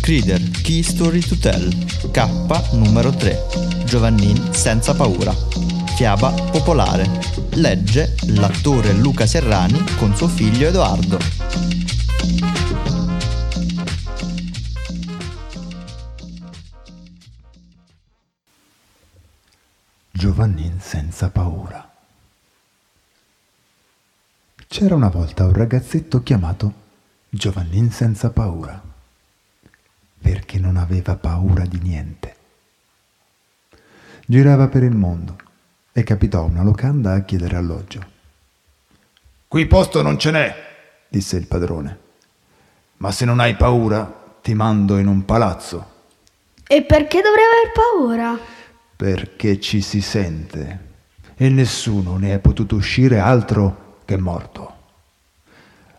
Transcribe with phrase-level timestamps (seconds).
[0.00, 1.72] Crider Key Story to Tell
[2.10, 2.28] K
[2.72, 5.34] numero 3 Giovannin senza paura
[5.96, 11.18] Fiaba popolare Legge l'attore Luca Serrani con suo figlio Edoardo.
[20.12, 21.90] Giovannin senza paura.
[24.68, 26.86] C'era una volta un ragazzetto chiamato
[27.30, 28.88] Giovannin senza paura
[30.20, 32.36] perché non aveva paura di niente.
[34.26, 35.36] Girava per il mondo
[35.92, 38.06] e capitò a una locanda a chiedere alloggio.
[39.46, 40.54] Qui posto non ce n'è,
[41.08, 41.98] disse il padrone.
[42.98, 45.96] Ma se non hai paura, ti mando in un palazzo.
[46.66, 48.38] E perché dovrei aver paura?
[48.96, 50.86] Perché ci si sente
[51.36, 54.76] e nessuno ne è potuto uscire altro che morto.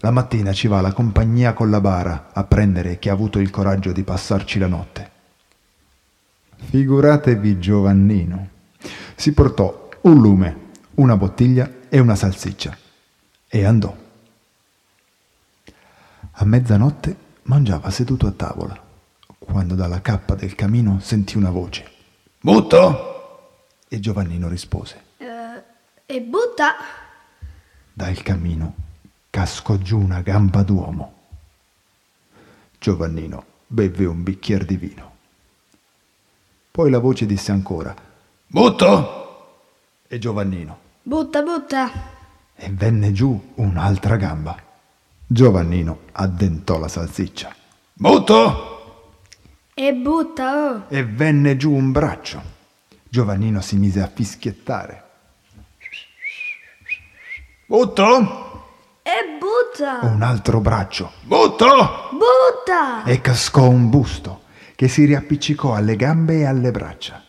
[0.00, 3.48] La mattina ci va la compagnia con la bara a prendere chi ha avuto il
[3.48, 5.10] coraggio di passarci la notte.
[6.56, 8.48] Figuratevi Giovannino.
[9.14, 12.76] Si portò un lume, una bottiglia e una salsiccia
[13.48, 13.96] e andò.
[16.38, 18.78] A mezzanotte mangiava seduto a tavola,
[19.38, 21.90] quando dalla cappa del camino sentì una voce.
[22.38, 23.64] Butto?
[23.88, 25.02] E Giovannino rispose.
[25.16, 25.62] Uh,
[26.04, 26.74] e butta?
[27.94, 28.85] Dal camino
[29.36, 31.12] cascò giù una gamba d'uomo.
[32.78, 35.14] Giovannino beve un bicchiere di vino.
[36.70, 37.94] Poi la voce disse ancora:
[38.46, 40.04] Butto!
[40.08, 41.90] E Giovannino: Butta, butta!
[42.54, 44.58] E venne giù un'altra gamba.
[45.26, 47.54] Giovannino addentò la salsiccia.
[47.92, 49.20] Butto!
[49.74, 50.84] E butta, oh!
[50.88, 52.42] E venne giù un braccio.
[53.06, 55.04] Giovannino si mise a fischiettare.
[57.66, 58.45] Butto!
[59.76, 59.98] Butta!
[60.06, 61.12] Un altro braccio.
[61.20, 61.66] Butto!
[62.12, 63.04] Butta!
[63.04, 64.44] E cascò un busto
[64.74, 67.22] che si riappiccicò alle gambe e alle braccia.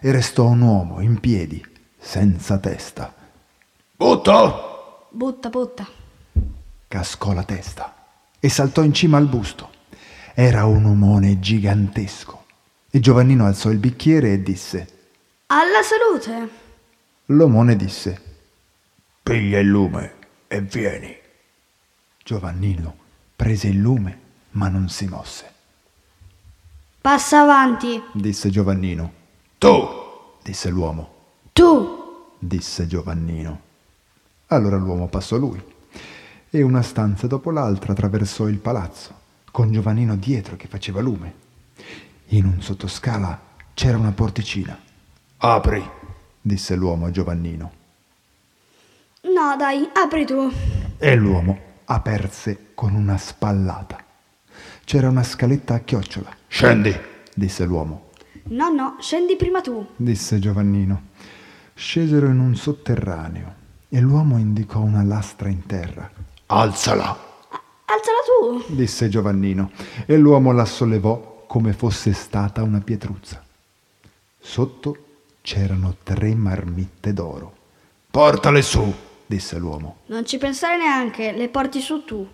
[0.00, 1.62] E restò un uomo in piedi,
[1.98, 3.14] senza testa.
[3.94, 5.08] Butto!
[5.10, 5.86] Butta, butta.
[6.88, 7.94] Cascò la testa
[8.40, 9.68] e saltò in cima al busto.
[10.32, 12.46] Era un umone gigantesco.
[12.90, 14.88] E Giovannino alzò il bicchiere e disse:
[15.48, 16.48] Alla salute!
[17.26, 18.22] L'omone disse:
[19.22, 20.14] Piglia il lume
[20.48, 21.19] e vieni.
[22.30, 22.94] Giovannino
[23.34, 24.18] prese il lume,
[24.50, 25.52] ma non si mosse.
[27.00, 28.00] Passa avanti.
[28.12, 29.12] disse Giovannino.
[29.58, 29.88] Tu,
[30.40, 31.14] disse l'uomo.
[31.52, 33.60] Tu, disse Giovannino.
[34.46, 35.60] Allora l'uomo passò lui
[36.50, 39.12] e una stanza dopo l'altra attraversò il palazzo,
[39.50, 41.34] con Giovannino dietro che faceva lume.
[42.26, 43.40] In un sottoscala
[43.74, 44.78] c'era una porticina.
[45.38, 45.84] Apri,
[46.40, 47.72] disse l'uomo a Giovannino.
[49.22, 50.48] No, dai, apri tu.
[50.96, 53.98] E l'uomo aperse con una spallata.
[54.84, 56.36] C'era una scaletta a chiocciola.
[56.46, 56.96] Scendi,
[57.34, 58.10] disse l'uomo.
[58.44, 61.08] No, no, scendi prima tu, disse Giovannino.
[61.74, 63.54] Scesero in un sotterraneo
[63.88, 66.08] e l'uomo indicò una lastra in terra.
[66.46, 67.28] Alzala.
[67.86, 69.72] Alzala tu, disse Giovannino,
[70.06, 73.42] e l'uomo la sollevò come fosse stata una pietruzza.
[74.38, 74.96] Sotto
[75.40, 77.52] c'erano tre marmitte d'oro.
[78.10, 78.94] Portale su,
[79.30, 79.98] disse l'uomo.
[80.06, 82.28] Non ci pensare neanche, le porti su tu.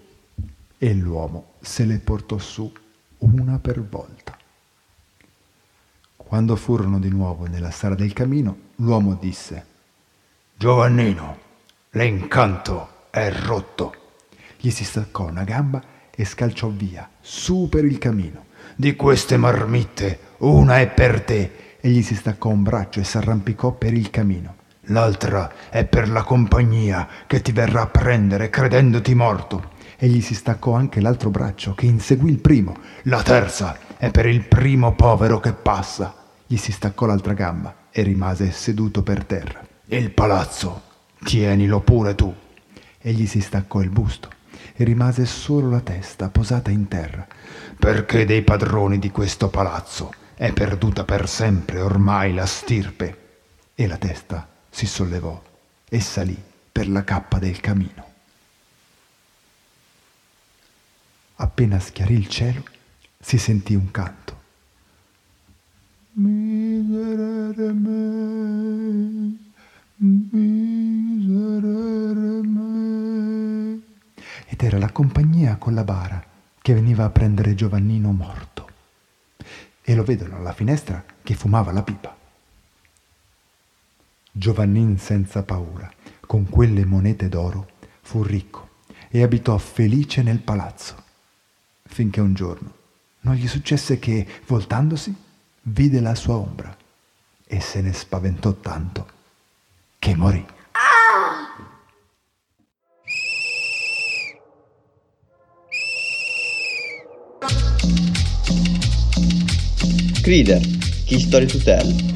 [0.78, 2.72] E l'uomo se le portò su
[3.18, 4.34] una per volta.
[6.16, 9.66] Quando furono di nuovo nella sala del camino, l'uomo disse:
[10.56, 11.38] Giovannino,
[11.90, 13.94] l'incanto è rotto.
[14.58, 18.46] Gli si staccò una gamba e scalciò via, su per il camino.
[18.74, 21.76] Di queste marmitte, una è per te.
[21.78, 24.55] E gli si staccò un braccio e s'arrampicò per il camino.
[24.90, 29.74] L'altra è per la compagnia che ti verrà a prendere credendoti morto.
[29.96, 32.76] E gli si staccò anche l'altro braccio che inseguì il primo.
[33.04, 36.14] La terza è per il primo povero che passa.
[36.46, 39.66] Gli si staccò l'altra gamba e rimase seduto per terra.
[39.86, 40.82] Il palazzo,
[41.24, 42.32] tienilo pure tu.
[43.00, 44.28] E gli si staccò il busto
[44.76, 47.26] e rimase solo la testa posata in terra.
[47.76, 53.22] Perché dei padroni di questo palazzo è perduta per sempre ormai la stirpe.
[53.74, 55.42] E la testa si sollevò
[55.88, 56.36] e salì
[56.70, 58.04] per la cappa del camino.
[61.36, 62.62] Appena schiarì il cielo,
[63.18, 64.42] si sentì un canto.
[66.12, 69.38] Miserere me,
[69.96, 71.26] miserere
[72.46, 73.80] me.
[74.44, 76.22] Ed era la compagnia con la bara
[76.60, 78.68] che veniva a prendere Giovannino morto.
[79.80, 82.15] E lo vedono alla finestra che fumava la pipa.
[84.38, 85.90] Giovannin senza paura,
[86.20, 87.70] con quelle monete d'oro,
[88.02, 91.02] fu ricco e abitò felice nel palazzo,
[91.84, 92.74] finché un giorno
[93.20, 95.14] non gli successe che, voltandosi,
[95.62, 96.76] vide la sua ombra
[97.46, 99.08] e se ne spaventò tanto
[99.98, 100.44] che morì.
[110.20, 110.60] Crider,
[111.06, 112.15] Key Story to Tell,